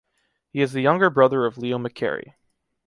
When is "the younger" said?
0.73-1.11